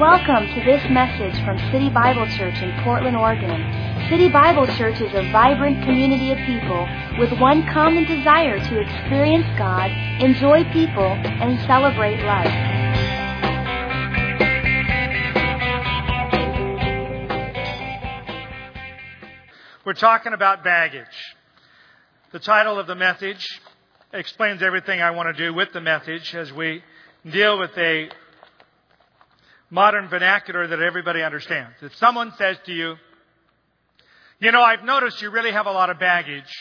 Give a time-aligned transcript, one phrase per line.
[0.00, 4.08] Welcome to this message from City Bible Church in Portland, Oregon.
[4.10, 9.46] City Bible Church is a vibrant community of people with one common desire to experience
[9.56, 12.50] God, enjoy people, and celebrate life.
[19.86, 21.06] We're talking about baggage.
[22.32, 23.60] The title of the message
[24.12, 26.82] explains everything I want to do with the message as we
[27.30, 28.08] deal with a
[29.70, 31.74] modern vernacular that everybody understands.
[31.82, 32.96] If someone says to you,
[34.40, 36.52] you know, I've noticed you really have a lot of baggage,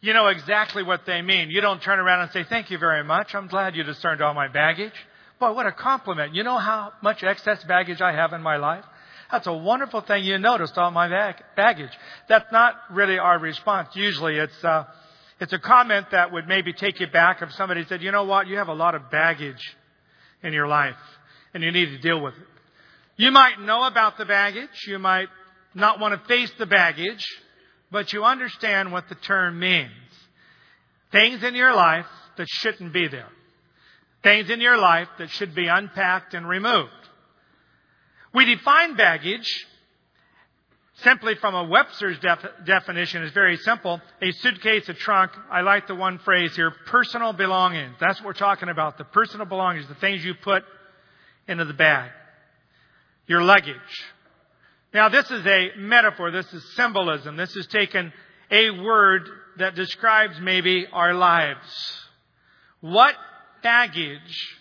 [0.00, 1.50] you know exactly what they mean.
[1.50, 3.34] You don't turn around and say, thank you very much.
[3.34, 4.94] I'm glad you discerned all my baggage.
[5.38, 6.34] Boy, what a compliment.
[6.34, 8.84] You know how much excess baggage I have in my life?
[9.30, 11.92] That's a wonderful thing you noticed all my bag- baggage.
[12.28, 13.88] That's not really our response.
[13.94, 14.84] Usually it's, uh,
[15.38, 18.46] it's a comment that would maybe take you back if somebody said, you know what,
[18.46, 19.76] you have a lot of baggage
[20.42, 20.96] in your life
[21.54, 22.46] and you need to deal with it.
[23.16, 24.86] You might know about the baggage.
[24.86, 25.28] You might
[25.74, 27.24] not want to face the baggage,
[27.90, 29.90] but you understand what the term means.
[31.12, 32.06] Things in your life
[32.36, 33.28] that shouldn't be there.
[34.22, 36.90] Things in your life that should be unpacked and removed.
[38.32, 39.66] We define baggage
[41.02, 44.00] simply from a Webster's def- definition is very simple.
[44.22, 45.32] A suitcase, a trunk.
[45.50, 47.96] I like the one phrase here, personal belongings.
[47.98, 48.98] That's what we're talking about.
[48.98, 50.64] The personal belongings, the things you put
[51.50, 52.10] into the bag.
[53.26, 53.76] Your luggage.
[54.94, 56.30] Now this is a metaphor.
[56.30, 57.36] This is symbolism.
[57.36, 58.12] This is taken
[58.50, 61.60] a word that describes maybe our lives.
[62.80, 63.14] What
[63.62, 64.58] baggage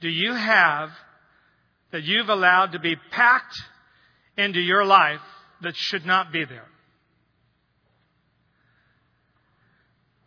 [0.00, 0.90] do you have
[1.92, 3.56] that you've allowed to be packed
[4.36, 5.20] into your life
[5.62, 6.66] that should not be there?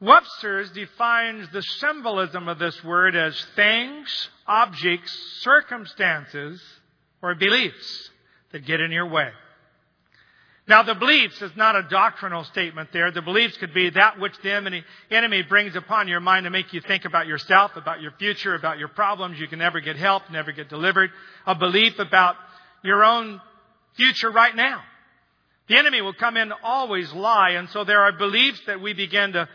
[0.01, 6.61] Webster's defines the symbolism of this word as things, objects, circumstances,
[7.21, 8.09] or beliefs
[8.51, 9.29] that get in your way.
[10.69, 13.11] Now, the beliefs is not a doctrinal statement there.
[13.11, 16.79] The beliefs could be that which the enemy brings upon your mind to make you
[16.79, 19.39] think about yourself, about your future, about your problems.
[19.39, 21.09] You can never get help, never get delivered.
[21.47, 22.35] A belief about
[22.83, 23.41] your own
[23.97, 24.83] future right now.
[25.67, 29.33] The enemy will come in always lie, and so there are beliefs that we begin
[29.33, 29.49] to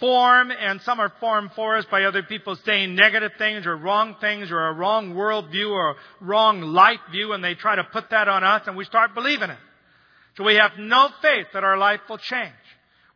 [0.00, 4.16] form, and some are formed for us by other people saying negative things or wrong
[4.20, 8.10] things or a wrong worldview or a wrong life view, and they try to put
[8.10, 9.58] that on us, and we start believing it.
[10.36, 12.52] So we have no faith that our life will change.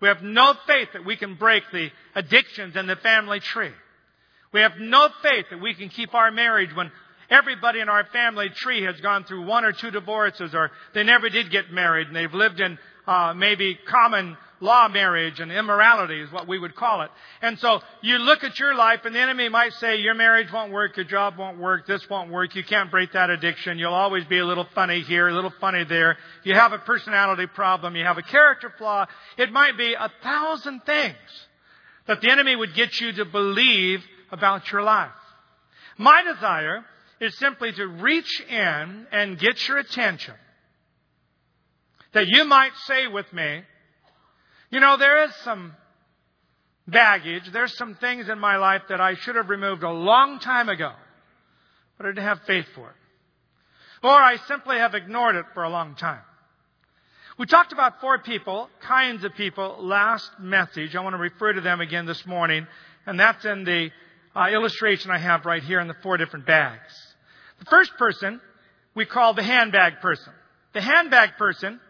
[0.01, 3.73] We have no faith that we can break the addictions in the family tree.
[4.53, 6.91] We have no faith that we can keep our marriage when
[7.29, 11.29] everybody in our family tree has gone through one or two divorces or they never
[11.29, 16.33] did get married and they've lived in uh, maybe common law marriage and immorality is
[16.33, 17.11] what we would call it.
[17.43, 20.73] And so you look at your life and the enemy might say your marriage won't
[20.73, 24.25] work, your job won't work, this won't work, you can't break that addiction, you'll always
[24.25, 28.05] be a little funny here, a little funny there, you have a personality problem, you
[28.05, 29.07] have a character flaw.
[29.37, 31.17] It might be a thousand things
[32.07, 35.11] that the enemy would get you to believe about your life.
[35.97, 36.85] My desire
[37.21, 40.35] is simply to reach in and get your attention.
[42.13, 43.63] That you might say with me,
[44.71, 45.75] you know, there is some
[46.87, 47.51] baggage.
[47.53, 50.93] There's some things in my life that I should have removed a long time ago,
[51.97, 52.97] but I didn't have faith for it.
[54.03, 56.21] Or I simply have ignored it for a long time.
[57.39, 60.97] We talked about four people, kinds of people, last message.
[60.97, 62.67] I want to refer to them again this morning,
[63.07, 63.91] and that's in the
[64.35, 66.93] uh, illustration I have right here in the four different bags.
[67.61, 68.41] The first person
[68.95, 70.33] we call the handbag person.
[70.73, 71.81] The handbag person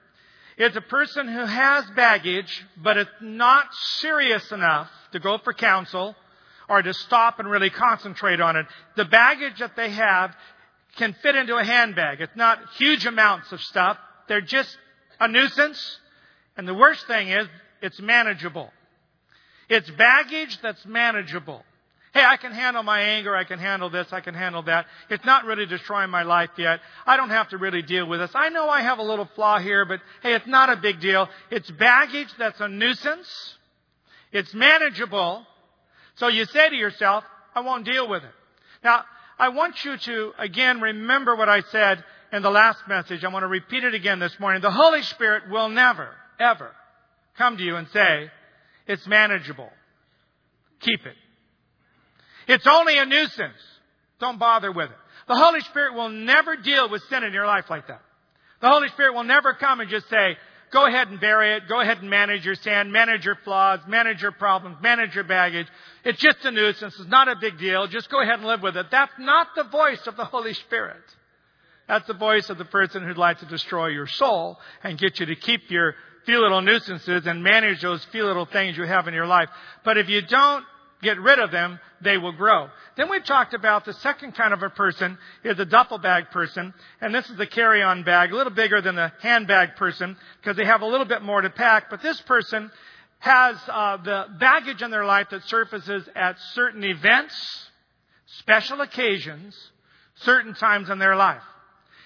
[0.58, 3.66] is a person who has baggage, but it's not
[4.00, 6.16] serious enough to go for counsel
[6.68, 8.66] or to stop and really concentrate on it.
[8.96, 10.34] The baggage that they have
[10.96, 12.20] can fit into a handbag.
[12.20, 13.96] It's not huge amounts of stuff.
[14.26, 14.76] They're just
[15.20, 15.98] a nuisance.
[16.56, 17.46] And the worst thing is,
[17.80, 18.70] it's manageable.
[19.68, 21.64] It's baggage that's manageable.
[22.14, 23.36] Hey, I can handle my anger.
[23.36, 24.12] I can handle this.
[24.12, 24.86] I can handle that.
[25.10, 26.80] It's not really destroying my life yet.
[27.06, 28.30] I don't have to really deal with this.
[28.34, 31.28] I know I have a little flaw here, but hey, it's not a big deal.
[31.50, 33.28] It's baggage that's a nuisance.
[34.32, 35.46] It's manageable.
[36.16, 37.24] So you say to yourself,
[37.54, 38.30] I won't deal with it.
[38.82, 39.04] Now,
[39.38, 43.24] I want you to again remember what I said in the last message.
[43.24, 44.62] I want to repeat it again this morning.
[44.62, 46.08] The Holy Spirit will never,
[46.40, 46.70] ever
[47.36, 48.30] come to you and say,
[48.86, 49.70] it's manageable.
[50.80, 51.14] Keep it.
[52.48, 53.60] It's only a nuisance.
[54.18, 54.96] Don't bother with it.
[55.28, 58.00] The Holy Spirit will never deal with sin in your life like that.
[58.60, 60.36] The Holy Spirit will never come and just say,
[60.72, 61.68] go ahead and bury it.
[61.68, 65.66] Go ahead and manage your sin, manage your flaws, manage your problems, manage your baggage.
[66.04, 66.98] It's just a nuisance.
[66.98, 67.86] It's not a big deal.
[67.86, 68.86] Just go ahead and live with it.
[68.90, 71.02] That's not the voice of the Holy Spirit.
[71.86, 75.26] That's the voice of the person who'd like to destroy your soul and get you
[75.26, 75.94] to keep your
[76.26, 79.48] few little nuisances and manage those few little things you have in your life.
[79.84, 80.64] But if you don't
[81.02, 82.68] get rid of them, they will grow.
[82.96, 86.74] Then we talked about the second kind of a person is a duffel bag person,
[87.00, 90.64] and this is the carry-on bag, a little bigger than the handbag person because they
[90.64, 91.90] have a little bit more to pack.
[91.90, 92.70] But this person
[93.20, 97.34] has uh, the baggage in their life that surfaces at certain events,
[98.26, 99.56] special occasions,
[100.16, 101.42] certain times in their life.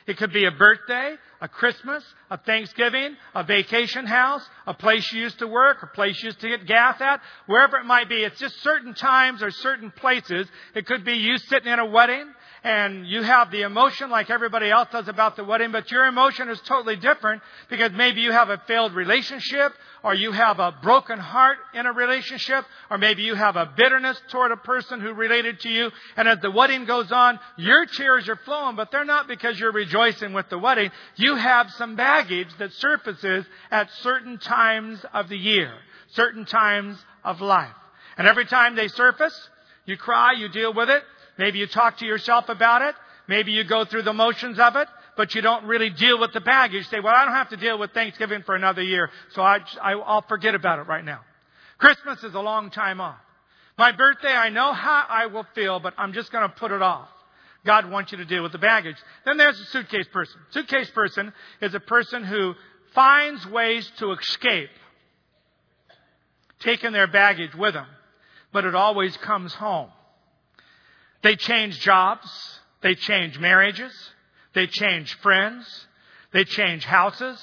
[0.07, 5.21] It could be a birthday, a Christmas, a Thanksgiving, a vacation house, a place you
[5.21, 8.25] used to work, a place you used to get gas at, wherever it might be.
[8.25, 10.49] It's just certain times or certain places.
[10.75, 12.33] It could be you sitting in a wedding
[12.65, 16.49] and you have the emotion like everybody else does about the wedding, but your emotion
[16.49, 19.73] is totally different because maybe you have a failed relationship
[20.05, 24.21] or you have a broken heart in a relationship, or maybe you have a bitterness
[24.31, 28.29] toward a person who related to you, and as the wedding goes on, your tears
[28.29, 30.91] are flowing, but they're not because you're rejoicing with the wedding.
[31.17, 32.22] You have some baggage
[32.59, 35.73] that surfaces at certain times of the year,
[36.13, 37.75] certain times of life.
[38.17, 39.49] And every time they surface,
[39.87, 41.03] you cry, you deal with it,
[41.39, 42.95] maybe you talk to yourself about it,
[43.29, 46.41] maybe you go through the motions of it, but you don't really deal with the
[46.41, 46.87] baggage.
[46.89, 49.93] Say, well, I don't have to deal with Thanksgiving for another year, so I, I,
[49.93, 51.21] I'll forget about it right now.
[51.79, 53.19] Christmas is a long time off.
[53.79, 56.83] My birthday, I know how I will feel, but I'm just going to put it
[56.83, 57.09] off.
[57.65, 58.97] God wants you to deal with the baggage.
[59.25, 60.41] Then there's the suitcase person.
[60.51, 62.55] Suitcase person is a person who
[62.95, 64.71] finds ways to escape
[66.61, 67.87] taking their baggage with them,
[68.53, 69.91] but it always comes home.
[71.23, 72.29] They change jobs.
[72.83, 73.93] They change marriages.
[74.55, 75.87] They change friends.
[76.33, 77.41] They change houses.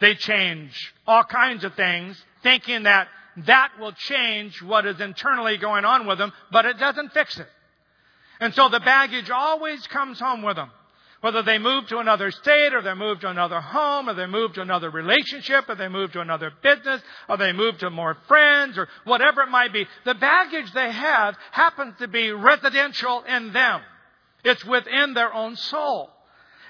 [0.00, 3.08] They change all kinds of things, thinking that
[3.46, 7.48] that will change what is internally going on with them, but it doesn't fix it.
[8.40, 10.70] And so the baggage always comes home with them.
[11.20, 14.52] Whether they move to another state, or they move to another home, or they move
[14.52, 18.78] to another relationship, or they move to another business, or they move to more friends,
[18.78, 23.80] or whatever it might be, the baggage they have happens to be residential in them.
[24.44, 26.10] It's within their own soul.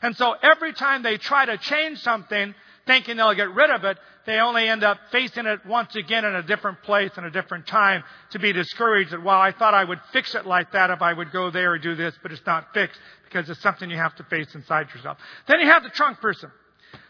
[0.01, 2.55] And so every time they try to change something,
[2.89, 6.35] thinking they'll get rid of it, they only end up facing it once again in
[6.35, 9.85] a different place and a different time to be discouraged that, well, I thought I
[9.85, 12.45] would fix it like that if I would go there or do this, but it's
[12.47, 15.19] not fixed because it's something you have to face inside yourself.
[15.47, 16.51] Then you have the trunk person.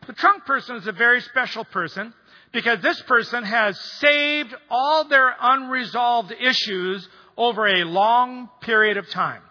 [0.07, 2.13] The trunk person is a very special person
[2.53, 9.43] because this person has saved all their unresolved issues over a long period of time.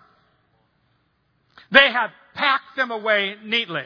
[1.72, 3.86] They have packed them away neatly.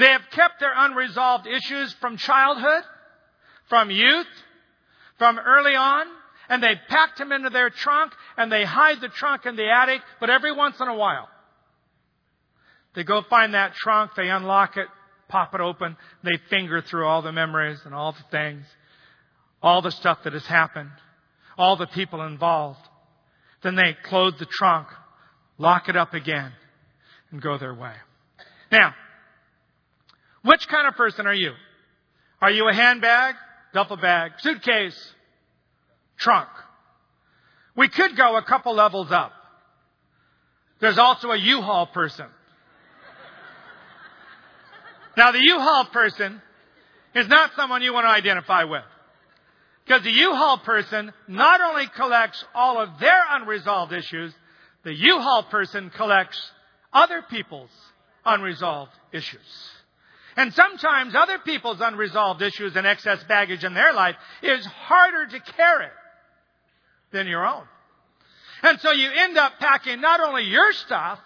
[0.00, 2.84] They have kept their unresolved issues from childhood,
[3.68, 4.26] from youth,
[5.18, 6.06] from early on,
[6.48, 10.00] and they packed them into their trunk and they hide the trunk in the attic,
[10.18, 11.28] but every once in a while,
[12.94, 14.86] they go find that trunk, they unlock it,
[15.28, 18.64] pop it open, they finger through all the memories and all the things,
[19.62, 20.90] all the stuff that has happened,
[21.58, 22.80] all the people involved.
[23.62, 24.88] Then they close the trunk,
[25.58, 26.52] lock it up again,
[27.30, 27.92] and go their way.
[28.72, 28.94] Now,
[30.42, 31.52] which kind of person are you?
[32.40, 33.34] Are you a handbag,
[33.74, 35.14] duffel bag, suitcase,
[36.16, 36.48] trunk?
[37.76, 39.32] We could go a couple levels up.
[40.80, 42.26] There's also a U-Haul person.
[45.16, 46.40] Now the U-Haul person
[47.14, 48.84] is not someone you want to identify with.
[49.84, 54.32] Because the U-Haul person not only collects all of their unresolved issues,
[54.84, 56.38] the U-Haul person collects
[56.92, 57.70] other people's
[58.24, 59.40] unresolved issues.
[60.36, 65.40] And sometimes other people's unresolved issues and excess baggage in their life is harder to
[65.52, 65.88] carry
[67.12, 67.64] than your own.
[68.62, 71.18] And so you end up packing not only your stuff,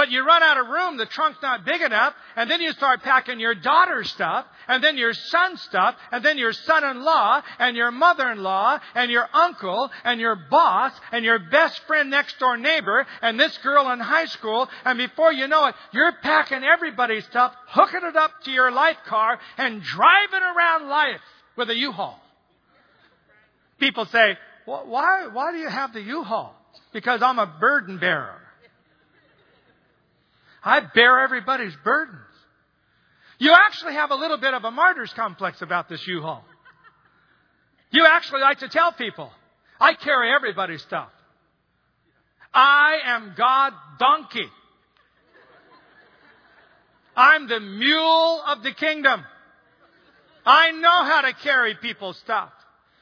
[0.00, 3.02] but you run out of room, the trunk's not big enough, and then you start
[3.02, 7.90] packing your daughter's stuff, and then your son's stuff, and then your son-in-law, and your
[7.90, 13.38] mother-in-law, and your uncle, and your boss, and your best friend next door neighbor, and
[13.38, 18.00] this girl in high school, and before you know it, you're packing everybody's stuff, hooking
[18.02, 21.20] it up to your life car, and driving around life
[21.58, 22.18] with a U-Haul.
[23.78, 26.54] People say, why, why do you have the U-Haul?
[26.90, 28.40] Because I'm a burden bearer.
[30.62, 32.18] I bear everybody's burdens.
[33.38, 36.44] You actually have a little bit of a martyr's complex about this U-Haul.
[37.90, 39.30] You actually like to tell people,
[39.80, 41.08] I carry everybody's stuff.
[42.52, 44.46] I am God donkey.
[47.16, 49.24] I'm the mule of the kingdom.
[50.44, 52.50] I know how to carry people's stuff.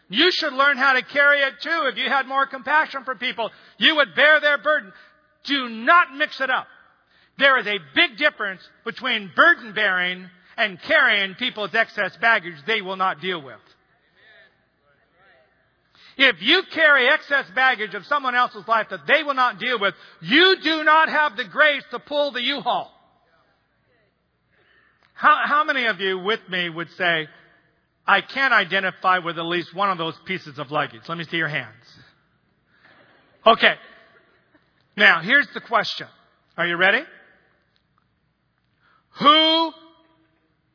[0.08, 1.88] You should learn how to carry it too.
[1.92, 4.92] If you had more compassion for people, you would bear their burden.
[5.44, 6.66] Do not mix it up.
[7.38, 12.96] There is a big difference between burden bearing and carrying people's excess baggage they will
[12.96, 13.60] not deal with.
[16.16, 19.94] If you carry excess baggage of someone else's life that they will not deal with,
[20.20, 22.92] you do not have the grace to pull the U-Haul.
[25.14, 27.28] How, how many of you with me would say,
[28.04, 31.02] I can't identify with at least one of those pieces of luggage?
[31.08, 31.84] Let me see your hands.
[33.46, 33.74] Okay.
[34.96, 36.08] Now, here's the question.
[36.56, 37.02] Are you ready?
[39.20, 39.72] Who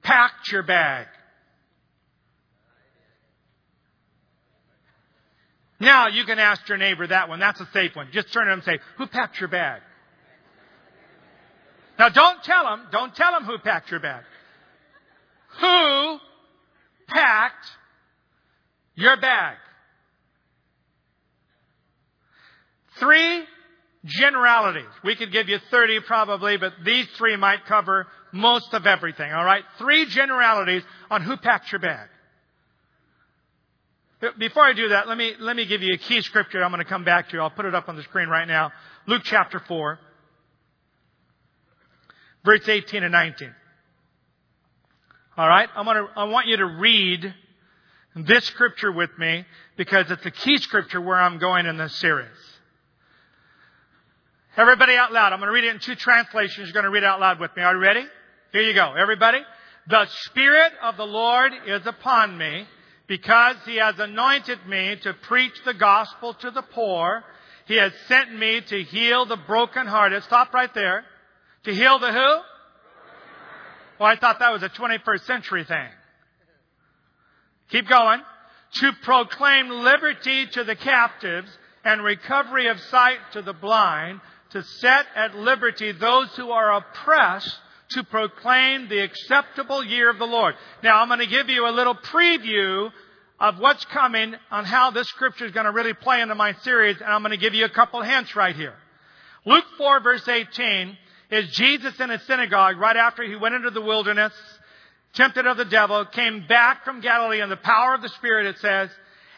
[0.02, 1.08] packed your bag?
[5.80, 7.40] Now you can ask your neighbor that one.
[7.40, 8.08] That's a safe one.
[8.14, 9.82] Just turn to him and say, who packed your bag?
[12.00, 14.24] Now don't tell him, don't tell him who packed your bag.
[15.60, 16.18] Who
[17.08, 17.66] packed
[18.96, 19.58] your bag?
[23.00, 23.44] Three
[24.06, 24.90] generalities.
[25.04, 29.63] We could give you 30 probably, but these three might cover most of everything, alright?
[29.78, 32.10] Three generalities on who packed your bag.
[34.40, 36.84] Before I do that, let me, let me give you a key scripture I'm going
[36.84, 37.40] to come back to.
[37.40, 38.72] I'll put it up on the screen right now.
[39.06, 40.00] Luke chapter 4,
[42.44, 43.54] verse 18 and 19.
[45.38, 45.70] Alright?
[45.75, 47.34] I'm gonna, I want you to read
[48.16, 49.46] this scripture with me
[49.78, 52.30] because it's a key scripture where I'm going in this series.
[54.56, 55.34] Everybody out loud.
[55.34, 56.68] I'm going to read it in two translations.
[56.68, 57.63] You're going to read it out loud with me.
[57.63, 58.06] Are you ready?
[58.54, 58.94] Here you go.
[58.94, 59.40] Everybody.
[59.88, 62.68] The Spirit of the Lord is upon me
[63.08, 67.24] because He has anointed me to preach the gospel to the poor.
[67.66, 70.22] He has sent me to heal the brokenhearted.
[70.24, 71.04] Stop right there.
[71.64, 72.38] To heal the who?
[74.00, 75.90] Well, I thought that was a 21st century thing.
[77.72, 78.22] Keep going.
[78.74, 81.50] To proclaim liberty to the captives
[81.84, 87.58] and recovery of sight to the blind, to set at liberty those who are oppressed,
[87.94, 90.56] to proclaim the acceptable year of the Lord.
[90.84, 92.92] Now, I'm going to give you a little preview
[93.40, 96.98] of what's coming on how this scripture is going to really play into my series,
[97.02, 98.76] and I'm going to give you a couple hints right here.
[99.46, 100.98] Luke 4 verse 18
[101.32, 104.34] is Jesus in a synagogue right after he went into the wilderness,
[105.14, 108.60] tempted of the devil, came back from Galilee in the power of the Spirit, it
[108.60, 108.90] says,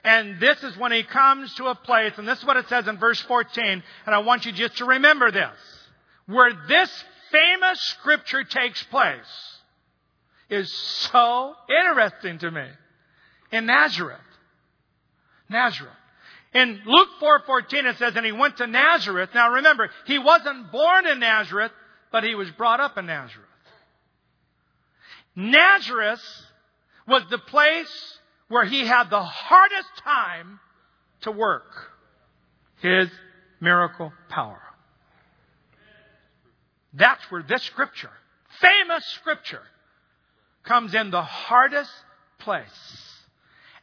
[0.04, 2.88] and this is when he comes to a place, and this is what it says
[2.88, 5.58] in verse 14, and I want you just to remember this.
[6.28, 6.92] Where this
[7.36, 9.60] famous scripture takes place
[10.50, 10.72] is
[11.12, 12.68] so interesting to me.
[13.52, 14.20] In Nazareth.
[15.50, 15.94] Nazareth.
[16.54, 19.32] In Luke 4:14 it says and he went to Nazareth.
[19.34, 21.72] Now remember, he wasn't born in Nazareth,
[22.12, 23.50] but he was brought up in Nazareth.
[25.36, 26.24] Nazareth
[27.08, 30.60] was the place where he had the hardest time
[31.22, 31.92] to work
[32.82, 33.10] his
[33.60, 34.65] miracle power.
[36.96, 38.12] That's where this scripture,
[38.62, 39.62] famous scripture,
[40.64, 41.92] comes in the hardest
[42.40, 43.02] place.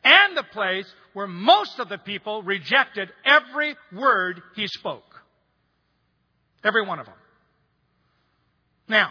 [0.04, 5.04] And the place where most of the people rejected every word he spoke.
[6.64, 7.14] Every one of them.
[8.88, 9.10] Now,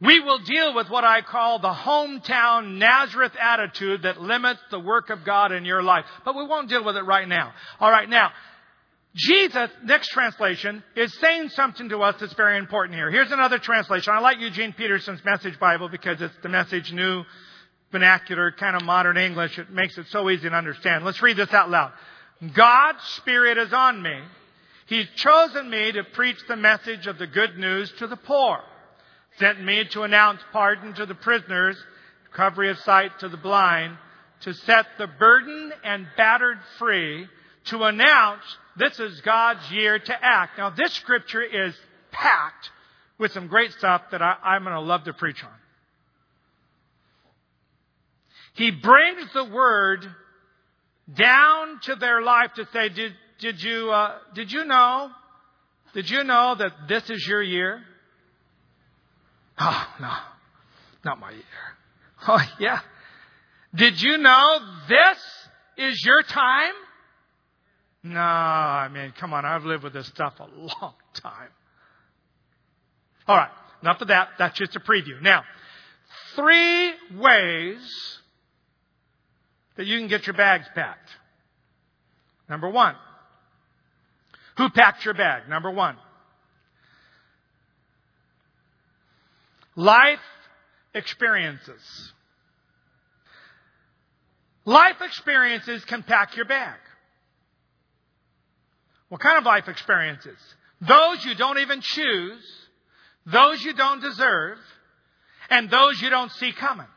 [0.00, 5.10] we will deal with what I call the hometown Nazareth attitude that limits the work
[5.10, 6.04] of God in your life.
[6.24, 7.52] But we won't deal with it right now.
[7.80, 8.32] Alright, now,
[9.14, 13.10] Jesus, next translation, is saying something to us that's very important here.
[13.10, 14.12] Here's another translation.
[14.12, 17.22] I like Eugene Peterson's Message Bible because it's the message new,
[17.92, 19.58] vernacular, kind of modern English.
[19.58, 21.04] It makes it so easy to understand.
[21.04, 21.92] Let's read this out loud.
[22.54, 24.18] God's Spirit is on me.
[24.86, 28.60] He's chosen me to preach the message of the good news to the poor
[29.38, 31.76] sent me to announce pardon to the prisoners,
[32.30, 33.96] recovery of sight to the blind,
[34.40, 37.26] to set the burdened and battered free,
[37.66, 38.42] to announce
[38.76, 40.58] this is God's year to act.
[40.58, 41.74] Now, this scripture is
[42.10, 42.70] packed
[43.18, 45.50] with some great stuff that I, am going to love to preach on.
[48.54, 50.06] He brings the word
[51.12, 55.10] down to their life to say, did, did you, uh, did you know?
[55.92, 57.82] Did you know that this is your year?
[59.58, 60.12] Oh, no,
[61.04, 61.42] not my year.
[62.26, 62.80] Oh, yeah.
[63.74, 65.18] Did you know this
[65.76, 66.72] is your time?
[68.04, 71.48] No, I mean, come on, I've lived with this stuff a long time.
[73.26, 73.50] All right,
[73.82, 74.28] enough of that.
[74.38, 75.20] That's just a preview.
[75.20, 75.42] Now,
[76.36, 78.20] three ways
[79.76, 81.10] that you can get your bags packed.
[82.48, 82.94] Number one,
[84.58, 85.48] who packed your bag?
[85.48, 85.96] Number one,
[89.76, 90.20] Life
[90.94, 92.12] experiences.
[94.64, 96.78] Life experiences can pack your bag.
[99.14, 100.36] What kind of life experiences?
[100.80, 102.44] Those you don't even choose,
[103.24, 104.58] those you don't deserve,
[105.48, 106.88] and those you don't see coming.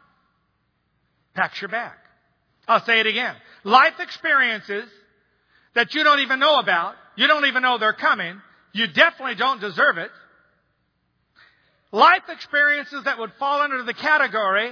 [1.35, 1.93] Packs your bag.
[2.67, 3.35] I'll say it again.
[3.63, 4.89] Life experiences
[5.75, 8.41] that you don't even know about, you don't even know they're coming,
[8.73, 10.09] you definitely don't deserve it.
[11.91, 14.71] Life experiences that would fall under the category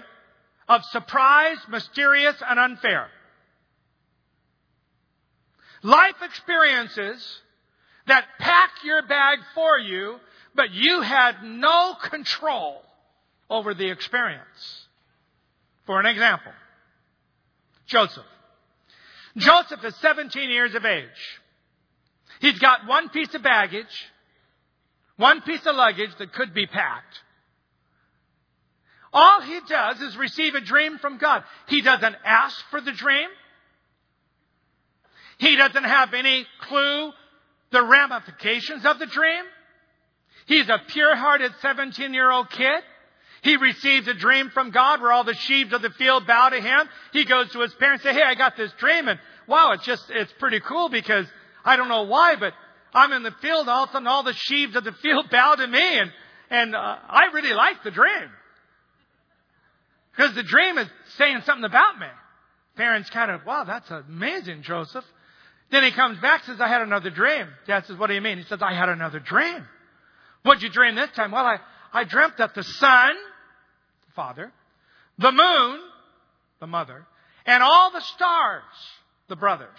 [0.68, 3.08] of surprise, mysterious, and unfair.
[5.86, 7.24] Life experiences
[8.08, 10.16] that pack your bag for you,
[10.56, 12.82] but you had no control
[13.52, 14.88] over the experience.
[15.86, 16.54] For an example,
[17.86, 18.26] Joseph.
[19.38, 21.40] Joseph is 17 years of age.
[22.40, 23.86] He's got one piece of baggage,
[25.18, 27.20] one piece of luggage that could be packed.
[29.14, 31.44] All he does is receive a dream from God.
[31.68, 33.30] He doesn't ask for the dream.
[35.38, 37.12] He doesn't have any clue
[37.72, 39.44] the ramifications of the dream.
[40.46, 42.84] He's a pure-hearted 17-year-old kid.
[43.42, 46.62] He receives a dream from God where all the sheaves of the field bow to
[46.62, 46.90] him.
[47.14, 49.86] He goes to his parents and say, Hey, I got this dream and wow, it's
[49.86, 51.28] just, it's pretty cool because
[51.64, 52.54] I don't know why, but
[52.94, 53.68] I'm in the field.
[53.70, 56.12] All of a sudden all the sheaves of the field bow to me and,
[56.50, 58.30] and uh, I really like the dream.
[60.16, 60.88] Because the dream is
[61.18, 62.08] saying something about me.
[62.78, 65.06] Parents kind of, wow, that's amazing, Joseph.
[65.72, 67.48] Then he comes back says, I had another dream.
[67.68, 68.38] Dad says, what do you mean?
[68.38, 69.66] He says, I had another dream.
[70.44, 71.32] What'd you dream this time?
[71.32, 71.58] Well, I,
[71.92, 73.16] I dreamt that the sun,
[74.06, 74.52] the father,
[75.18, 75.80] the moon,
[76.60, 77.06] the mother,
[77.46, 78.64] and all the stars,
[79.28, 79.70] the brothers.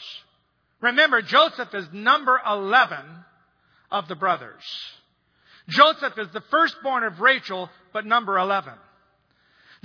[0.81, 2.99] Remember, Joseph is number 11
[3.91, 4.65] of the brothers.
[5.69, 8.73] Joseph is the firstborn of Rachel, but number 11.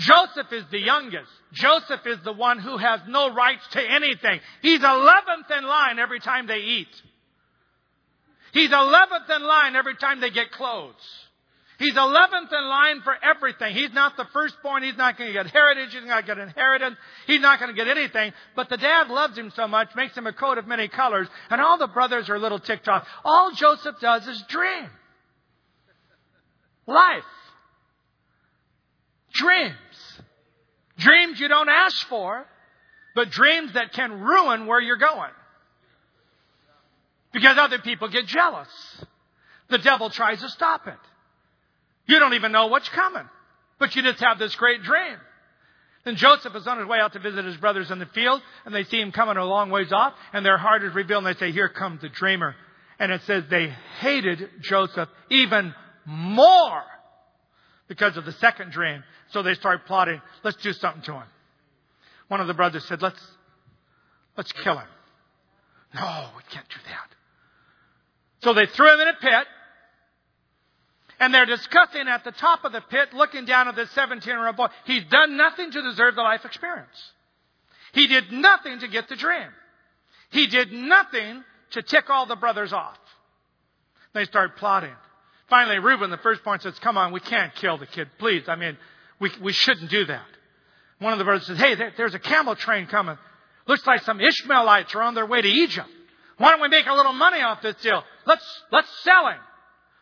[0.01, 1.29] Joseph is the youngest.
[1.53, 4.39] Joseph is the one who has no rights to anything.
[4.61, 7.01] He's 11th in line every time they eat.
[8.51, 10.95] He's 11th in line every time they get clothes.
[11.77, 13.73] He's 11th in line for everything.
[13.75, 14.83] He's not the firstborn.
[14.83, 15.93] He's not going to get heritage.
[15.93, 16.97] He's not going to get inheritance.
[17.27, 18.33] He's not going to get anything.
[18.55, 21.61] But the dad loves him so much, makes him a coat of many colors, and
[21.61, 23.07] all the brothers are a little ticked off.
[23.23, 24.89] All Joseph does is dream.
[26.87, 27.23] Life.
[29.33, 29.75] Dreams.
[31.01, 32.45] Dreams you don't ask for,
[33.15, 35.31] but dreams that can ruin where you're going.
[37.33, 38.67] Because other people get jealous.
[39.69, 40.99] The devil tries to stop it.
[42.05, 43.27] You don't even know what's coming.
[43.79, 45.17] But you just have this great dream.
[46.05, 48.73] Then Joseph is on his way out to visit his brothers in the field, and
[48.73, 51.39] they see him coming a long ways off, and their heart is revealed, and they
[51.39, 52.55] say, Here comes the dreamer.
[52.99, 55.73] And it says they hated Joseph even
[56.05, 56.83] more
[57.87, 59.03] because of the second dream.
[59.31, 61.27] So they start plotting, let's do something to him.
[62.27, 63.21] One of the brothers said, Let's
[64.37, 64.87] let's kill him.
[65.93, 67.07] No, we can't do that.
[68.43, 69.47] So they threw him in a pit,
[71.19, 74.47] and they're discussing at the top of the pit, looking down at the 17 year
[74.47, 74.67] old boy.
[74.85, 77.11] He's done nothing to deserve the life experience.
[77.93, 79.49] He did nothing to get the dream.
[80.31, 82.97] He did nothing to tick all the brothers off.
[84.13, 84.95] They start plotting.
[85.49, 88.07] Finally, Reuben, the firstborn, says, Come on, we can't kill the kid.
[88.17, 88.43] Please.
[88.47, 88.77] I mean,
[89.21, 90.25] we, we shouldn't do that.
[90.99, 93.17] One of the brothers says, Hey, there, there's a camel train coming.
[93.67, 95.87] Looks like some Ishmaelites are on their way to Egypt.
[96.37, 98.03] Why don't we make a little money off this deal?
[98.25, 99.37] Let's, let's sell him.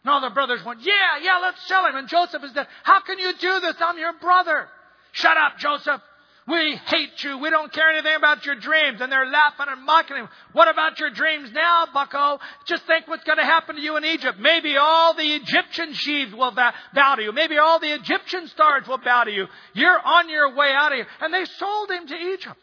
[0.04, 1.96] And all the brothers went, yeah, yeah, let's sell him.
[1.96, 2.68] And Joseph is dead.
[2.84, 3.76] How can you do this?
[3.82, 4.68] I'm your brother.
[5.12, 6.02] Shut up, Joseph.
[6.50, 7.38] We hate you.
[7.38, 9.02] We don't care anything about your dreams.
[9.02, 10.30] And they're laughing and mocking him.
[10.54, 12.40] What about your dreams now, bucko?
[12.66, 14.40] Just think what's going to happen to you in Egypt.
[14.40, 17.32] Maybe all the Egyptian sheaves will bow to you.
[17.32, 19.48] Maybe all the Egyptian stars will bow to you.
[19.74, 21.08] You're on your way out of here.
[21.22, 22.58] And they sold him to Egypt.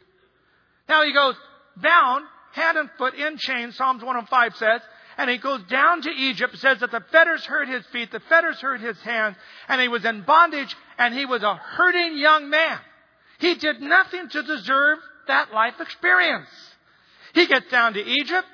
[0.89, 1.37] Now he goes
[1.77, 4.81] bound, hand and foot in chains, Psalms 105 says,
[5.19, 6.59] and he goes down to Egypt.
[6.59, 9.37] Says that the fetters hurt his feet, the fetters hurt his hands,
[9.69, 12.79] and he was in bondage, and he was a hurting young man.
[13.39, 16.49] He did nothing to deserve that life experience.
[17.35, 18.47] He gets down to Egypt.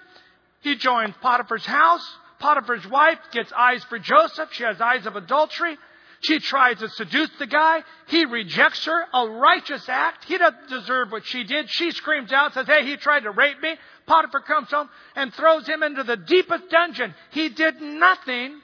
[0.61, 2.07] He joins Potiphar's house.
[2.39, 4.49] Potiphar's wife gets eyes for Joseph.
[4.53, 5.77] She has eyes of adultery.
[6.23, 7.83] She tries to seduce the guy.
[8.07, 9.07] He rejects her.
[9.13, 10.25] A righteous act.
[10.25, 11.69] He doesn't deserve what she did.
[11.69, 13.75] She screams out, says, Hey, he tried to rape me.
[14.07, 17.15] Potiphar comes home and throws him into the deepest dungeon.
[17.31, 18.61] He did nothing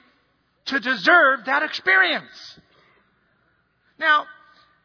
[0.65, 2.59] to deserve that experience.
[3.97, 4.25] Now,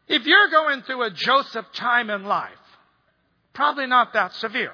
[0.07, 2.51] if you're going through a Joseph time in life,
[3.53, 4.73] probably not that severe.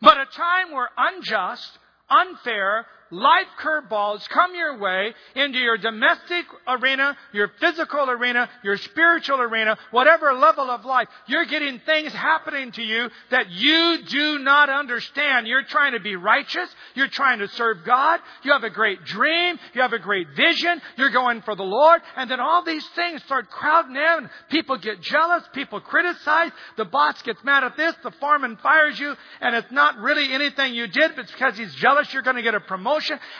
[0.00, 7.16] But a time where unjust, unfair, life curveballs come your way into your domestic arena,
[7.32, 12.82] your physical arena, your spiritual arena, whatever level of life, you're getting things happening to
[12.82, 15.46] you that you do not understand.
[15.46, 16.68] You're trying to be righteous.
[16.94, 18.20] You're trying to serve God.
[18.42, 19.58] You have a great dream.
[19.74, 20.80] You have a great vision.
[20.96, 22.02] You're going for the Lord.
[22.16, 24.30] And then all these things start crowding in.
[24.50, 25.44] People get jealous.
[25.52, 26.50] People criticize.
[26.76, 27.94] The boss gets mad at this.
[28.02, 29.14] The foreman fires you.
[29.40, 32.42] And it's not really anything you did, but it's because he's jealous you're going to
[32.42, 32.60] get a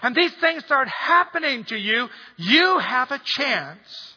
[0.03, 2.09] And these things start happening to you.
[2.37, 4.15] You have a chance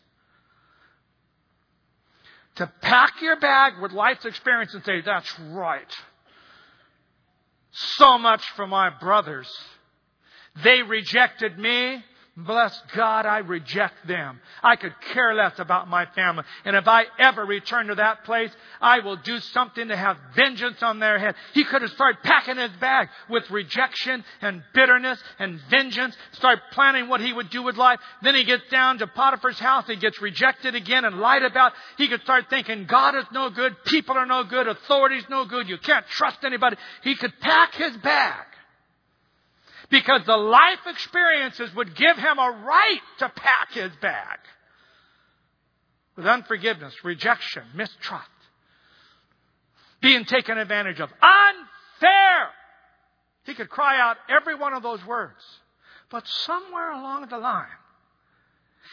[2.56, 5.92] to pack your bag with life's experience and say, that's right.
[7.72, 9.50] So much for my brothers.
[10.64, 12.04] They rejected me.
[12.38, 14.40] Bless God, I reject them.
[14.64, 16.44] I could care less about my family.
[16.64, 20.82] And if I ever return to that place, I will do something to have vengeance
[20.82, 21.36] on their head.
[21.54, 27.10] He could have started packing his bag with rejection and bitterness and vengeance, start planning
[27.10, 28.00] what he would do with life.
[28.22, 29.86] Then he gets down to Potiphar's house.
[29.88, 31.74] He gets rejected again and lied about.
[31.98, 35.68] He could start thinking God is no good, people are no good, authority's no good,
[35.68, 36.78] you can't trust anybody.
[37.04, 38.46] He could pack his bag
[39.90, 44.40] because the life experiences would give him a right to pack his bag
[46.16, 48.30] with unforgiveness, rejection, mistrust,
[50.02, 51.10] being taken advantage of.
[51.22, 52.50] Unfair!
[53.46, 55.42] He could cry out every one of those words.
[56.12, 57.68] But somewhere along the line,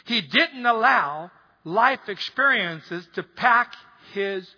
[0.04, 1.30] he didn't allow
[1.64, 3.72] life experiences to pack
[4.12, 4.48] his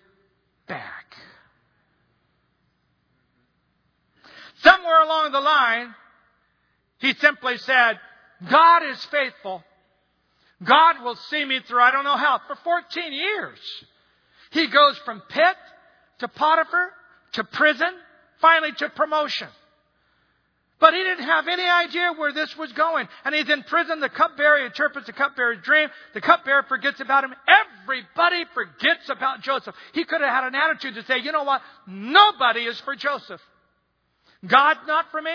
[0.66, 0.82] bag.
[4.62, 5.94] Somewhere along the line,
[6.98, 7.98] he simply said,
[8.50, 9.62] God is faithful.
[10.62, 11.80] God will see me through.
[11.80, 12.40] I don't know how.
[12.46, 13.58] For 14 years.
[14.50, 15.56] He goes from pit
[16.20, 16.90] to Potiphar
[17.32, 17.92] to prison,
[18.40, 19.48] finally to promotion.
[20.80, 23.08] But he didn't have any idea where this was going.
[23.24, 23.98] And he's in prison.
[23.98, 25.88] The cupbearer interprets the cupbearer's dream.
[26.14, 27.34] The cupbearer forgets about him.
[27.82, 29.74] Everybody forgets about Joseph.
[29.92, 31.62] He could have had an attitude to say, you know what?
[31.88, 33.40] Nobody is for Joseph.
[34.46, 35.32] God's not for me.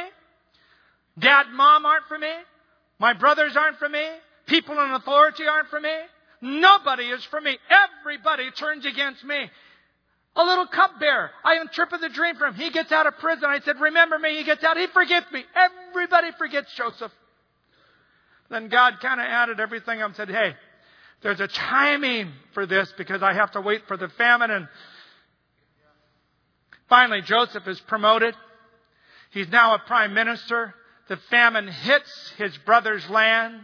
[1.18, 2.32] Dad, mom aren't for me.
[3.00, 4.06] My brothers aren't for me.
[4.48, 5.94] People in authority aren't for me.
[6.42, 7.58] Nobody is for me.
[8.04, 9.50] Everybody turns against me.
[10.36, 11.30] A little cupbearer.
[11.44, 12.56] I interpret the dream for him.
[12.56, 13.46] He gets out of prison.
[13.46, 14.38] I said, remember me.
[14.38, 14.78] He gets out.
[14.78, 15.44] He forgets me.
[15.56, 17.12] Everybody forgets Joseph.
[18.50, 20.56] Then God kind of added everything up and said, hey,
[21.22, 24.52] there's a timing for this because I have to wait for the famine.
[24.52, 24.68] And
[26.90, 28.36] finally, Joseph is promoted.
[29.32, 30.74] He's now a prime minister
[31.14, 33.60] the famine hits his brother's land.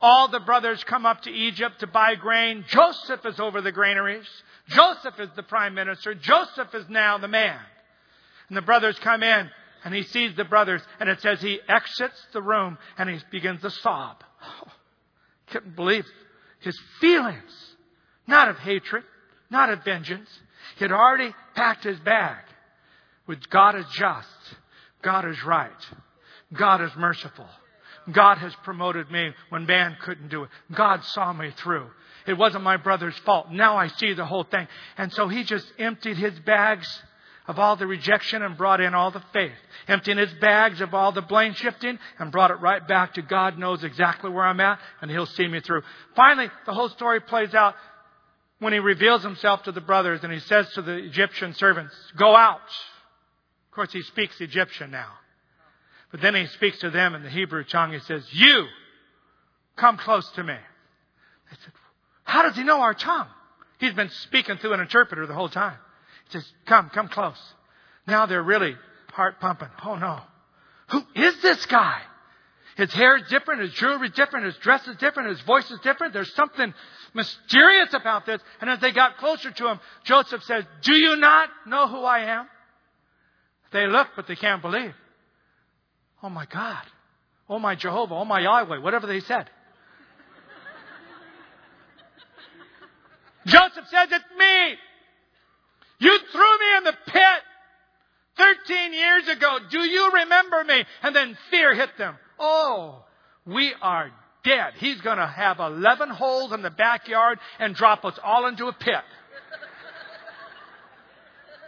[0.00, 2.64] All the brothers come up to Egypt to buy grain.
[2.66, 4.26] Joseph is over the granaries.
[4.66, 6.14] Joseph is the prime minister.
[6.14, 7.60] Joseph is now the man.
[8.48, 9.48] And the brothers come in
[9.84, 13.60] and he sees the brothers and it says he exits the room and he begins
[13.60, 14.24] to sob.
[14.42, 14.72] Oh,
[15.52, 16.06] couldn't believe
[16.58, 17.76] his feelings.
[18.26, 19.04] Not of hatred,
[19.48, 20.28] not of vengeance.
[20.76, 22.42] He had already packed his bag
[23.28, 24.26] with God is just.
[25.02, 25.70] God is right.
[26.52, 27.46] God is merciful.
[28.10, 30.50] God has promoted me when man couldn't do it.
[30.72, 31.86] God saw me through.
[32.26, 33.50] It wasn't my brother's fault.
[33.50, 34.66] Now I see the whole thing.
[34.96, 37.02] And so he just emptied his bags
[37.46, 39.52] of all the rejection and brought in all the faith.
[39.88, 43.58] Emptying his bags of all the blame shifting and brought it right back to God
[43.58, 45.82] knows exactly where I'm at and he'll see me through.
[46.14, 47.74] Finally, the whole story plays out
[48.60, 52.36] when he reveals himself to the brothers and he says to the Egyptian servants, go
[52.36, 52.60] out.
[52.60, 55.08] Of course, he speaks Egyptian now.
[56.10, 57.92] But then he speaks to them in the Hebrew tongue.
[57.92, 58.66] He says, You,
[59.76, 60.54] come close to me.
[60.54, 61.72] They said,
[62.24, 63.28] How does he know our tongue?
[63.78, 65.76] He's been speaking through an interpreter the whole time.
[66.26, 67.38] He says, Come, come close.
[68.06, 68.76] Now they're really
[69.12, 69.68] heart pumping.
[69.84, 70.20] Oh no.
[70.90, 72.00] Who is this guy?
[72.76, 75.78] His hair is different, his jewelry is different, his dress is different, his voice is
[75.80, 76.14] different.
[76.14, 76.72] There's something
[77.14, 78.40] mysterious about this.
[78.60, 82.20] And as they got closer to him, Joseph says, Do you not know who I
[82.20, 82.48] am?
[83.72, 84.94] They look, but they can't believe.
[86.22, 86.82] Oh my God.
[87.48, 88.14] Oh my Jehovah.
[88.14, 88.78] Oh my Yahweh.
[88.78, 89.46] Whatever they said.
[93.46, 94.74] Joseph says, It's me.
[95.98, 97.42] You threw me in the pit
[98.36, 99.58] 13 years ago.
[99.70, 100.84] Do you remember me?
[101.02, 102.16] And then fear hit them.
[102.38, 103.04] Oh,
[103.44, 104.10] we are
[104.44, 104.72] dead.
[104.78, 108.72] He's going to have 11 holes in the backyard and drop us all into a
[108.72, 108.94] pit.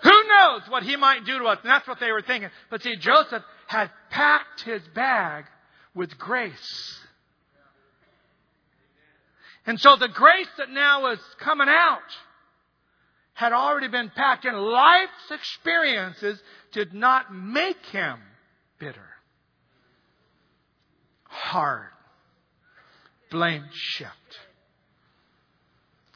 [0.03, 1.59] Who knows what he might do to us?
[1.63, 2.49] And that's what they were thinking.
[2.71, 5.47] But see, Joseph had packed his bag
[5.95, 6.99] with grace.
[9.67, 12.01] And so the grace that now was coming out
[13.33, 14.55] had already been packed in.
[14.55, 16.41] Life's experiences
[16.73, 18.19] did not make him
[18.79, 19.09] bitter.
[21.29, 21.89] hard.
[23.31, 24.11] Blame shift.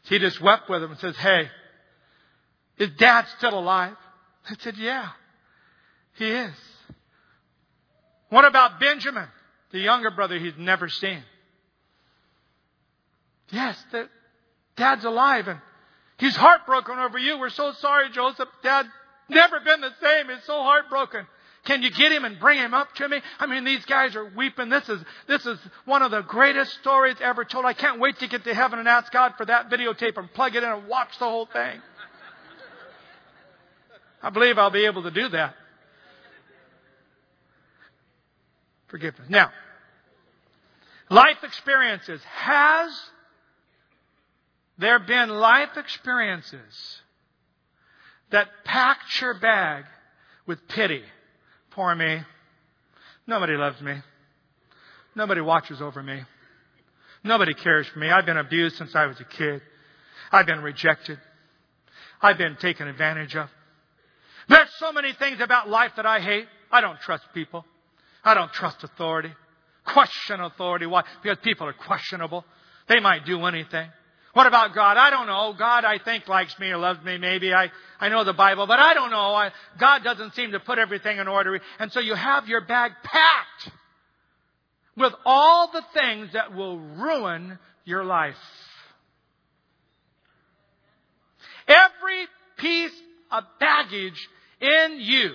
[0.05, 1.49] He just wept with him and says, Hey,
[2.77, 3.97] is dad still alive?
[4.49, 5.09] I said, Yeah,
[6.19, 6.53] he is.
[8.29, 9.29] What about Benjamin,
[9.73, 11.23] the younger brother he's never seen?
[13.51, 14.09] Yes, the,
[14.77, 15.61] dad's alive and
[16.19, 17.39] he's heartbroken over you.
[17.39, 18.49] We're so sorry, Joseph.
[18.63, 18.87] Dad
[19.29, 20.29] never been the same.
[20.29, 21.27] He's so heartbroken.
[21.65, 23.21] Can you get him and bring him up to me?
[23.41, 24.69] I mean, these guys are weeping.
[24.69, 27.65] This is, this is one of the greatest stories ever told.
[27.65, 30.55] I can't wait to get to heaven and ask God for that videotape and plug
[30.55, 31.81] it in and watch the whole thing.
[34.23, 35.55] I believe I'll be able to do that.
[38.97, 39.29] Forgiveness.
[39.29, 39.51] Now,
[41.11, 42.19] life experiences.
[42.25, 42.91] Has
[44.79, 47.03] there been life experiences
[48.31, 49.85] that packed your bag
[50.47, 51.03] with pity?
[51.73, 52.23] Poor me.
[53.27, 53.97] Nobody loves me.
[55.15, 56.23] Nobody watches over me.
[57.23, 58.09] Nobody cares for me.
[58.09, 59.61] I've been abused since I was a kid.
[60.33, 61.19] I've been rejected.
[62.23, 63.51] I've been taken advantage of.
[64.49, 66.47] There's so many things about life that I hate.
[66.73, 67.67] I don't trust people.
[68.27, 69.31] I don't trust authority.
[69.85, 70.85] Question authority.
[70.85, 71.05] Why?
[71.23, 72.45] Because people are questionable.
[72.89, 73.89] They might do anything.
[74.33, 74.97] What about God?
[74.97, 75.55] I don't know.
[75.57, 77.19] God, I think, likes me or loves me.
[77.19, 79.33] Maybe I, I know the Bible, but I don't know.
[79.33, 81.59] I, God doesn't seem to put everything in order.
[81.79, 83.71] And so you have your bag packed
[84.97, 88.35] with all the things that will ruin your life.
[91.69, 92.27] Every
[92.59, 92.93] piece
[93.31, 94.29] of baggage
[94.61, 95.31] in you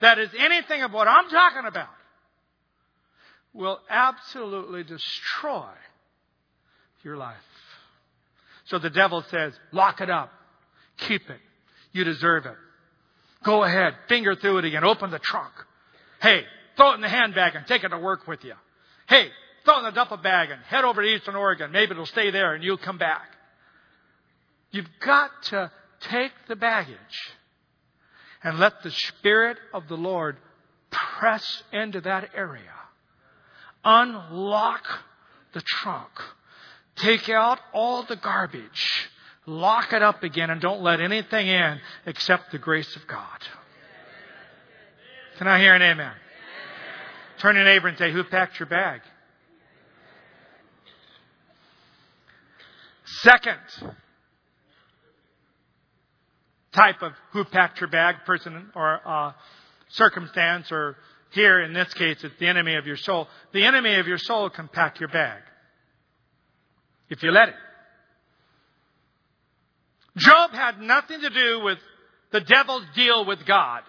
[0.00, 1.88] that is anything of what I'm talking about
[3.52, 5.68] will absolutely destroy
[7.02, 7.36] your life.
[8.66, 10.30] So the devil says, lock it up.
[11.08, 11.40] Keep it.
[11.92, 12.54] You deserve it.
[13.42, 13.94] Go ahead.
[14.08, 14.84] Finger through it again.
[14.84, 15.52] Open the trunk.
[16.20, 16.44] Hey,
[16.76, 18.54] throw it in the handbag and take it to work with you.
[19.08, 19.28] Hey,
[19.64, 21.72] throw it in the duffel bag and head over to Eastern Oregon.
[21.72, 23.26] Maybe it'll stay there and you'll come back.
[24.70, 25.72] You've got to
[26.10, 26.96] take the baggage
[28.42, 30.36] and let the Spirit of the Lord
[30.90, 32.62] press into that area.
[33.84, 34.84] Unlock
[35.52, 36.10] the trunk.
[36.96, 39.08] Take out all the garbage.
[39.46, 43.40] Lock it up again and don't let anything in except the grace of God.
[45.38, 46.12] Can I hear an amen?
[47.38, 49.00] Turn to neighbor and say, Who packed your bag?
[53.22, 53.58] Second,
[56.74, 59.32] type of who packed your bag person or uh,
[59.90, 60.96] circumstance, or
[61.32, 63.28] here in this case, it's the enemy of your soul.
[63.52, 65.42] The enemy of your soul can pack your bag
[67.08, 67.54] if you let it.
[70.16, 71.78] Job had nothing to do with
[72.32, 73.82] the devil's deal with God.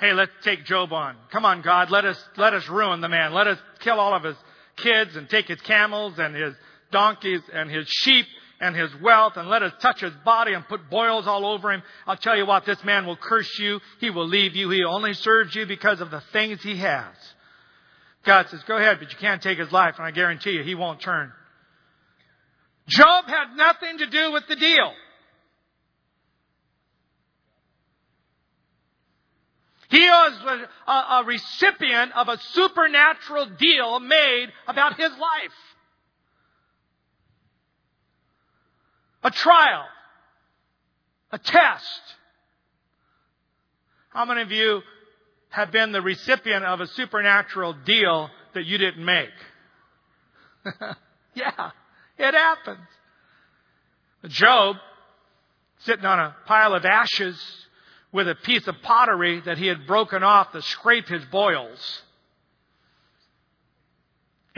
[0.00, 1.16] Hey, let's take Job on.
[1.32, 3.32] Come on, God, let us, let us ruin the man.
[3.32, 4.36] Let us kill all of his
[4.76, 6.54] kids and take his camels and his
[6.92, 8.26] donkeys and his sheep
[8.60, 11.82] and his wealth and let us touch his body and put boils all over him.
[12.06, 13.80] I'll tell you what, this man will curse you.
[14.00, 14.70] He will leave you.
[14.70, 17.14] He only serves you because of the things he has.
[18.24, 20.74] God says, go ahead, but you can't take his life, and I guarantee you, he
[20.74, 21.32] won't turn.
[22.88, 24.92] Job had nothing to do with the deal.
[29.90, 35.54] He was a, a, recipient of a supernatural deal made about his life.
[39.22, 39.84] A trial,
[41.32, 42.00] a test.
[44.10, 44.82] How many of you
[45.50, 49.28] have been the recipient of a supernatural deal that you didn't make?
[51.34, 51.70] yeah,
[52.18, 52.86] it happens.
[54.26, 54.76] Job,
[55.80, 57.40] sitting on a pile of ashes
[58.12, 62.02] with a piece of pottery that he had broken off to scrape his boils.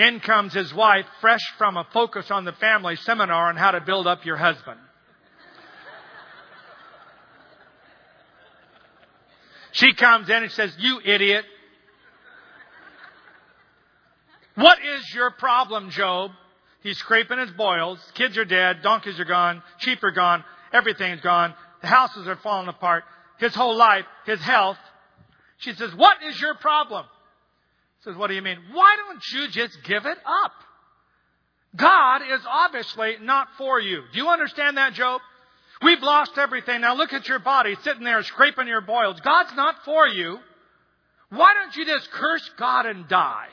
[0.00, 3.82] In comes his wife, fresh from a focus on the family seminar on how to
[3.82, 4.80] build up your husband.
[9.72, 11.44] She comes in and says, You idiot.
[14.54, 16.30] What is your problem, Job?
[16.82, 17.98] He's scraping his boils.
[18.14, 18.78] Kids are dead.
[18.82, 19.62] Donkeys are gone.
[19.80, 20.42] Sheep are gone.
[20.72, 21.52] Everything's gone.
[21.82, 23.04] The houses are falling apart.
[23.38, 24.78] His whole life, his health.
[25.58, 27.04] She says, What is your problem?
[28.04, 28.58] Says, What do you mean?
[28.72, 30.52] Why don't you just give it up?
[31.76, 34.02] God is obviously not for you.
[34.12, 35.20] Do you understand that, Job?
[35.82, 36.80] We've lost everything.
[36.80, 39.20] Now look at your body sitting there scraping your boils.
[39.20, 40.38] God's not for you.
[41.30, 43.46] Why don't you just curse God and die?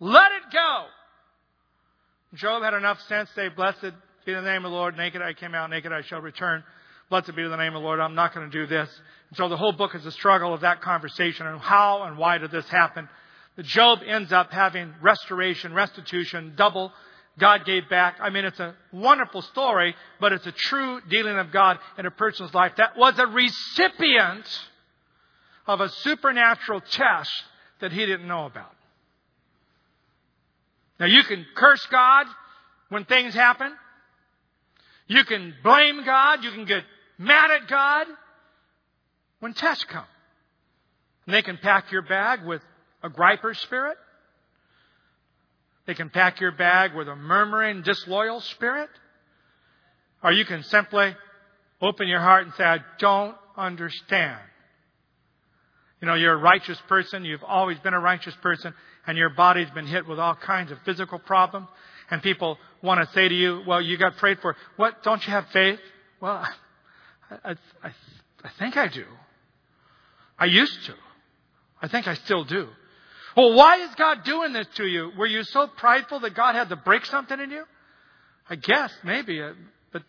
[0.00, 0.84] Let it go.
[2.34, 3.92] Job had enough sense to say, Blessed
[4.24, 4.96] be the name of the Lord.
[4.96, 6.64] Naked I came out, naked I shall return.
[7.10, 8.00] Blessed be the name of the Lord.
[8.00, 8.88] I'm not going to do this.
[9.30, 12.38] And so the whole book is a struggle of that conversation and how and why
[12.38, 13.08] did this happen.
[13.62, 16.92] Job ends up having restoration, restitution, double.
[17.38, 18.16] God gave back.
[18.20, 22.10] I mean, it's a wonderful story, but it's a true dealing of God in a
[22.10, 24.46] person's life that was a recipient
[25.66, 27.30] of a supernatural test
[27.80, 28.74] that he didn't know about.
[30.98, 32.26] Now you can curse God
[32.88, 33.72] when things happen.
[35.06, 36.42] You can blame God.
[36.42, 36.82] You can get
[37.18, 38.06] mad at God
[39.40, 40.04] when tests come.
[41.26, 42.62] And they can pack your bag with
[43.02, 43.96] a griper spirit.
[45.86, 48.90] They can pack your bag with a murmuring, disloyal spirit.
[50.22, 51.14] Or you can simply
[51.80, 54.40] open your heart and say, I don't understand.
[56.00, 57.24] You know, you're a righteous person.
[57.24, 58.74] You've always been a righteous person
[59.06, 61.66] and your body's been hit with all kinds of physical problems.
[62.10, 64.56] And people want to say to you, well, you got prayed for.
[64.76, 65.02] What?
[65.02, 65.78] Don't you have faith?
[66.20, 66.46] Well,
[67.30, 67.88] I, I,
[68.44, 69.04] I think I do.
[70.38, 70.94] I used to.
[71.80, 72.68] I think I still do.
[73.38, 75.12] Well, why is God doing this to you?
[75.16, 77.62] Were you so prideful that God had to break something in you?
[78.50, 79.40] I guess, maybe.
[79.40, 79.52] Uh,
[79.92, 80.02] but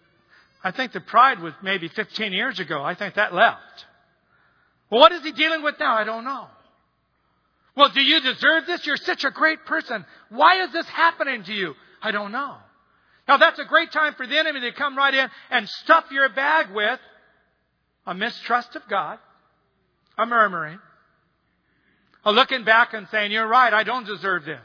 [0.64, 2.82] I think the pride was maybe 15 years ago.
[2.84, 3.86] I think that left.
[4.90, 5.94] Well, what is he dealing with now?
[5.94, 6.48] I don't know.
[7.78, 8.88] Well, do you deserve this?
[8.88, 10.08] You're such a great person.
[10.30, 11.76] Why is this happening to you?
[12.02, 12.56] I don't know.
[13.28, 16.30] Now that's a great time for the enemy to come right in and stuff your
[16.30, 17.00] bag with
[18.08, 19.20] a mistrust of God,
[20.18, 20.80] a murmuring,
[22.26, 24.60] a looking back and saying, you're right, I don't deserve this.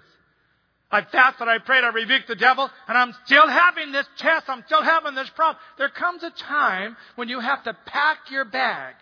[0.91, 4.63] I fasted, I prayed, I rebuked the devil, and I'm still having this test, I'm
[4.67, 5.57] still having this problem.
[5.77, 8.95] There comes a time when you have to pack your bag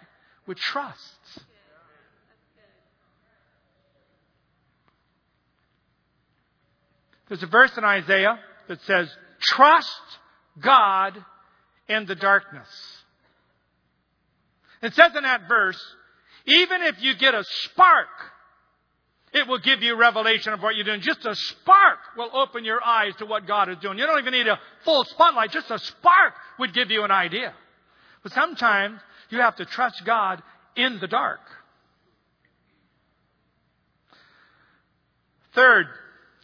[0.47, 1.19] with trust.
[7.29, 8.38] There's a verse in Isaiah
[8.69, 9.09] that says,
[9.41, 10.01] Trust
[10.61, 11.17] God
[11.88, 12.69] in the darkness.
[14.83, 15.81] It says in that verse,
[16.47, 18.09] even if you get a spark,
[19.33, 21.01] it will give you revelation of what you're doing.
[21.01, 23.99] Just a spark will open your eyes to what God is doing.
[23.99, 25.51] You don't even need a full spotlight.
[25.51, 27.55] Just a spark would give you an idea.
[28.23, 30.42] But sometimes you have to trust God
[30.77, 31.40] in the dark.
[35.55, 35.87] Third,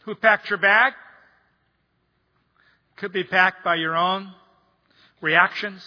[0.05, 0.93] who packed your bag?
[2.97, 4.33] Could be packed by your own
[5.21, 5.81] reactions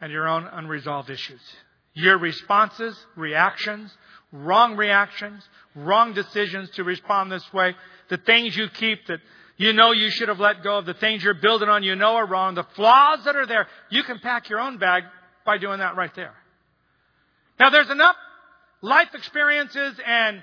[0.00, 1.40] and your own unresolved issues.
[1.94, 3.94] Your responses, reactions,
[4.32, 7.74] wrong reactions, wrong decisions to respond this way,
[8.08, 9.20] the things you keep that
[9.56, 12.16] you know you should have let go of, the things you're building on you know
[12.16, 15.04] are wrong, the flaws that are there, you can pack your own bag
[15.44, 16.34] by doing that right there.
[17.60, 18.16] Now there's enough
[18.80, 20.42] life experiences and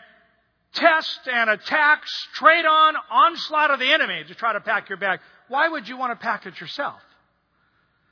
[0.73, 5.19] test and attack straight on onslaught of the enemy to try to pack your bag.
[5.47, 6.99] Why would you want to pack it yourself?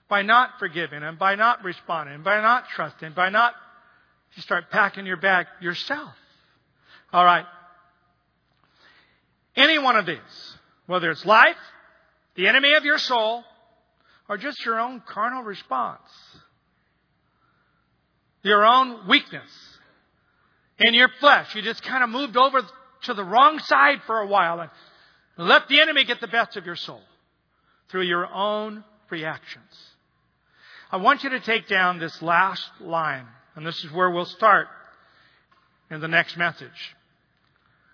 [0.10, 3.54] By not forgiving and by not responding, by not trusting, by not,
[4.36, 6.13] you start packing your bag yourself.
[7.12, 7.46] All right.
[9.56, 11.58] Any one of these, whether it's life,
[12.36, 13.44] the enemy of your soul,
[14.30, 16.02] or just your own carnal response,
[18.44, 19.50] your own weakness,
[20.80, 21.56] in your flesh.
[21.56, 22.62] You just kind of moved over
[23.04, 24.70] to the wrong side for a while and
[25.38, 27.02] let the enemy get the best of your soul
[27.90, 29.63] through your own reactions.
[30.92, 33.26] I want you to take down this last line,
[33.58, 34.67] and this is where we'll start
[35.89, 36.96] in the next message.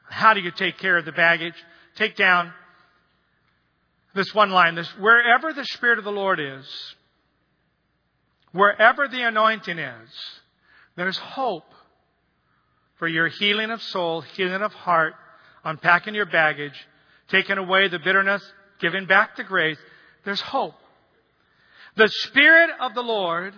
[0.09, 1.55] How do you take care of the baggage?
[1.95, 2.51] Take down
[4.13, 6.65] this one line, this wherever the Spirit of the Lord is,
[8.51, 10.09] wherever the anointing is,
[10.97, 11.71] there's hope
[12.99, 15.13] for your healing of soul, healing of heart,
[15.63, 16.75] unpacking your baggage,
[17.29, 18.43] taking away the bitterness,
[18.81, 19.79] giving back the grace,
[20.25, 20.75] there's hope.
[21.95, 23.53] The Spirit of the Lord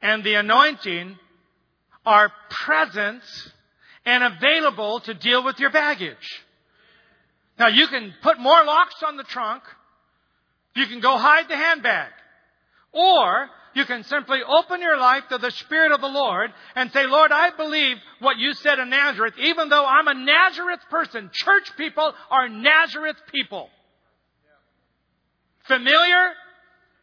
[0.00, 1.18] and the anointing
[2.04, 3.22] are present
[4.04, 6.44] and available to deal with your baggage.
[7.58, 9.62] Now you can put more locks on the trunk.
[10.74, 12.10] You can go hide the handbag.
[12.92, 17.06] Or you can simply open your life to the Spirit of the Lord and say,
[17.06, 21.30] Lord, I believe what you said in Nazareth, even though I'm a Nazareth person.
[21.32, 23.68] Church people are Nazareth people.
[25.66, 26.32] Familiar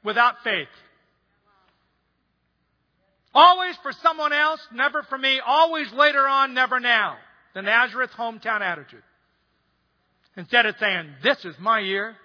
[0.04, 0.68] without faith.
[3.34, 5.40] Always for someone else, never for me.
[5.46, 7.18] Always later on, never now.
[7.54, 9.04] The Nazareth hometown attitude.
[10.36, 12.16] Instead of saying, this is my year,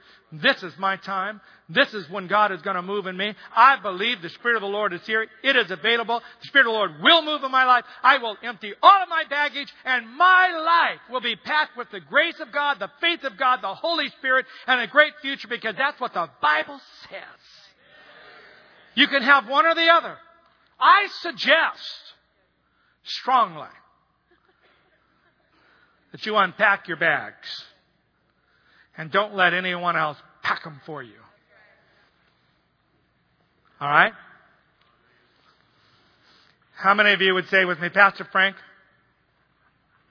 [0.42, 1.40] this is my time.
[1.68, 3.34] This is when God is going to move in me.
[3.54, 5.26] I believe the Spirit of the Lord is here.
[5.42, 6.20] It is available.
[6.40, 7.84] The Spirit of the Lord will move in my life.
[8.02, 12.00] I will empty all of my baggage and my life will be packed with the
[12.00, 15.74] grace of God, the faith of God, the Holy Spirit, and a great future because
[15.76, 17.40] that's what the Bible says.
[18.94, 20.16] You can have one or the other.
[20.78, 22.14] I suggest
[23.04, 23.68] strongly
[26.12, 27.64] that you unpack your bags
[28.96, 31.18] and don't let anyone else pack them for you.
[33.80, 34.12] All right?
[36.76, 38.56] How many of you would say with me, Pastor Frank,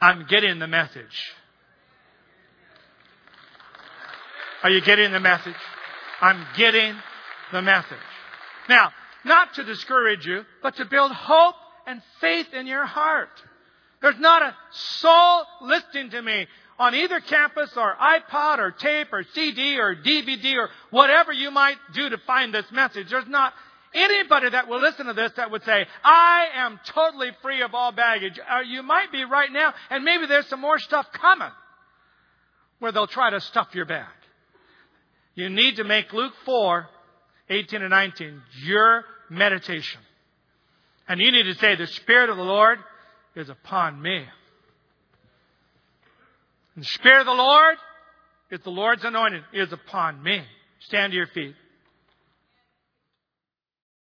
[0.01, 1.33] I'm getting the message?
[4.63, 5.55] Are you getting the message?
[6.21, 6.95] I'm getting
[7.51, 7.97] the message.
[8.69, 8.91] Now,
[9.25, 11.55] not to discourage you, but to build hope
[11.85, 13.29] and faith in your heart.
[14.01, 16.47] There's not a soul listening to me
[16.79, 21.77] on either campus or iPod or tape or CD or DVD or whatever you might
[21.93, 23.09] do to find this message.
[23.09, 23.53] There's not
[23.93, 27.91] anybody that will listen to this that would say, I am totally free of all
[27.91, 28.39] baggage.
[28.39, 31.51] Or uh, you might be right now, and maybe there's some more stuff coming
[32.79, 34.07] where they'll try to stuff your bag.
[35.35, 36.87] You need to make Luke 4,
[37.49, 39.99] 18 and 19 your meditation.
[41.07, 42.79] And you need to say, the Spirit of the Lord
[43.35, 44.25] is upon me.
[46.75, 47.77] And the Spirit of the Lord
[48.51, 50.43] is the Lord's anointing is upon me.
[50.87, 51.55] Stand to your feet.